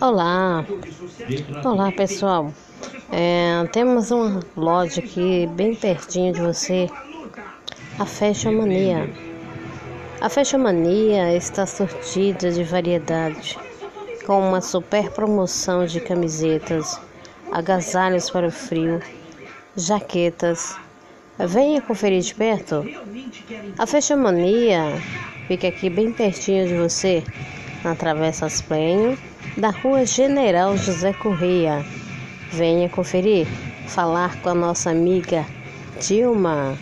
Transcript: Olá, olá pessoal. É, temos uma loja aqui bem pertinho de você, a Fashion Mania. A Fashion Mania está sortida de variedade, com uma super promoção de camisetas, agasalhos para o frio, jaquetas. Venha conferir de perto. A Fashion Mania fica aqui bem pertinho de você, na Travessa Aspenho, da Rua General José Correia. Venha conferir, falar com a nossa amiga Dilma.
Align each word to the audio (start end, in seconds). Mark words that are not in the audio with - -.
Olá, 0.00 0.66
olá 1.64 1.92
pessoal. 1.92 2.52
É, 3.12 3.64
temos 3.72 4.10
uma 4.10 4.40
loja 4.56 5.00
aqui 5.00 5.46
bem 5.52 5.74
pertinho 5.74 6.32
de 6.32 6.40
você, 6.40 6.88
a 7.96 8.04
Fashion 8.04 8.52
Mania. 8.52 9.08
A 10.20 10.28
Fashion 10.28 10.58
Mania 10.58 11.36
está 11.36 11.64
sortida 11.64 12.50
de 12.50 12.64
variedade, 12.64 13.56
com 14.26 14.48
uma 14.48 14.60
super 14.60 15.10
promoção 15.10 15.86
de 15.86 16.00
camisetas, 16.00 17.00
agasalhos 17.52 18.28
para 18.30 18.48
o 18.48 18.50
frio, 18.50 19.00
jaquetas. 19.76 20.76
Venha 21.38 21.80
conferir 21.80 22.22
de 22.22 22.34
perto. 22.34 22.84
A 23.78 23.86
Fashion 23.86 24.16
Mania 24.16 25.00
fica 25.46 25.68
aqui 25.68 25.88
bem 25.88 26.12
pertinho 26.12 26.66
de 26.66 26.74
você, 26.74 27.22
na 27.84 27.94
Travessa 27.94 28.46
Aspenho, 28.46 29.16
da 29.56 29.70
Rua 29.70 30.04
General 30.04 30.76
José 30.76 31.12
Correia. 31.12 31.84
Venha 32.52 32.88
conferir, 32.88 33.46
falar 33.86 34.36
com 34.40 34.50
a 34.50 34.54
nossa 34.54 34.90
amiga 34.90 35.46
Dilma. 36.00 36.76